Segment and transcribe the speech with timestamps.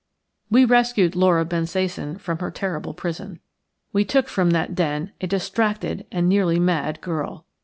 [0.49, 3.39] We rescued Laura Bensasan from her terrible prison.
[3.93, 7.45] We took from that den a distracted and nearly mad girl.